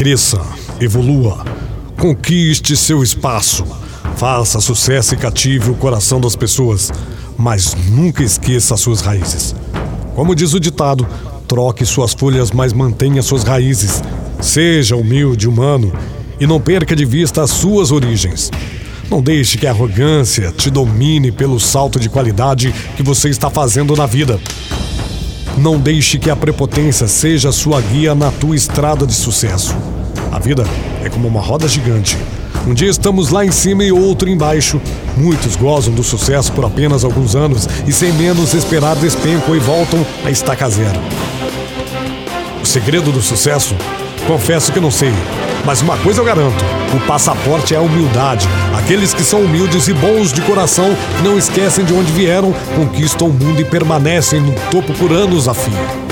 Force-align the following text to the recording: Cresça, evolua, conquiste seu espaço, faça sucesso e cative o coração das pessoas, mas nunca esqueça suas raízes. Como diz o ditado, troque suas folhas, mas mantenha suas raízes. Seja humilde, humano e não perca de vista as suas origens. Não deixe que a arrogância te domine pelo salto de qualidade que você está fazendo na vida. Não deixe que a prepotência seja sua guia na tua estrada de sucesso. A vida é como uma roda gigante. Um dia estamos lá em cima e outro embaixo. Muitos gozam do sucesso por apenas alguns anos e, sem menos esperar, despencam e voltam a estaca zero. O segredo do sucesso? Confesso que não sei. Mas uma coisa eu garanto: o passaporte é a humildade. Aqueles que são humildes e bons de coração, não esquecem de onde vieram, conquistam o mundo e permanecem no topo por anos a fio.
Cresça, 0.00 0.40
evolua, 0.80 1.44
conquiste 1.98 2.74
seu 2.74 3.02
espaço, 3.02 3.66
faça 4.16 4.58
sucesso 4.58 5.12
e 5.12 5.16
cative 5.18 5.70
o 5.70 5.74
coração 5.74 6.18
das 6.18 6.34
pessoas, 6.34 6.90
mas 7.36 7.76
nunca 7.90 8.22
esqueça 8.22 8.78
suas 8.78 9.02
raízes. 9.02 9.54
Como 10.16 10.34
diz 10.34 10.54
o 10.54 10.58
ditado, 10.58 11.06
troque 11.46 11.84
suas 11.84 12.14
folhas, 12.14 12.50
mas 12.50 12.72
mantenha 12.72 13.20
suas 13.22 13.44
raízes. 13.44 14.02
Seja 14.40 14.96
humilde, 14.96 15.46
humano 15.46 15.92
e 16.40 16.46
não 16.46 16.58
perca 16.58 16.96
de 16.96 17.04
vista 17.04 17.42
as 17.42 17.50
suas 17.50 17.92
origens. 17.92 18.50
Não 19.10 19.20
deixe 19.20 19.58
que 19.58 19.66
a 19.66 19.70
arrogância 19.70 20.50
te 20.50 20.70
domine 20.70 21.30
pelo 21.30 21.60
salto 21.60 22.00
de 22.00 22.08
qualidade 22.08 22.74
que 22.96 23.02
você 23.02 23.28
está 23.28 23.50
fazendo 23.50 23.94
na 23.94 24.06
vida. 24.06 24.40
Não 25.60 25.78
deixe 25.78 26.18
que 26.18 26.30
a 26.30 26.36
prepotência 26.36 27.06
seja 27.06 27.52
sua 27.52 27.82
guia 27.82 28.14
na 28.14 28.30
tua 28.30 28.56
estrada 28.56 29.06
de 29.06 29.12
sucesso. 29.12 29.76
A 30.32 30.38
vida 30.38 30.64
é 31.04 31.10
como 31.10 31.28
uma 31.28 31.40
roda 31.42 31.68
gigante. 31.68 32.16
Um 32.66 32.72
dia 32.72 32.88
estamos 32.88 33.28
lá 33.28 33.44
em 33.44 33.50
cima 33.50 33.84
e 33.84 33.92
outro 33.92 34.30
embaixo. 34.30 34.80
Muitos 35.18 35.56
gozam 35.56 35.92
do 35.92 36.02
sucesso 36.02 36.50
por 36.52 36.64
apenas 36.64 37.04
alguns 37.04 37.36
anos 37.36 37.68
e, 37.86 37.92
sem 37.92 38.10
menos 38.14 38.54
esperar, 38.54 38.96
despencam 38.96 39.54
e 39.54 39.58
voltam 39.58 40.04
a 40.24 40.30
estaca 40.30 40.66
zero. 40.70 40.98
O 42.62 42.64
segredo 42.64 43.12
do 43.12 43.20
sucesso? 43.20 43.76
Confesso 44.26 44.72
que 44.72 44.80
não 44.80 44.90
sei. 44.90 45.12
Mas 45.64 45.82
uma 45.82 45.96
coisa 45.98 46.20
eu 46.20 46.24
garanto: 46.24 46.64
o 46.94 47.06
passaporte 47.06 47.74
é 47.74 47.78
a 47.78 47.82
humildade. 47.82 48.48
Aqueles 48.76 49.14
que 49.14 49.22
são 49.22 49.42
humildes 49.42 49.88
e 49.88 49.92
bons 49.92 50.32
de 50.32 50.40
coração, 50.42 50.96
não 51.22 51.38
esquecem 51.38 51.84
de 51.84 51.92
onde 51.92 52.10
vieram, 52.12 52.52
conquistam 52.74 53.28
o 53.28 53.32
mundo 53.32 53.60
e 53.60 53.64
permanecem 53.64 54.40
no 54.40 54.52
topo 54.70 54.92
por 54.94 55.12
anos 55.12 55.48
a 55.48 55.54
fio. 55.54 56.09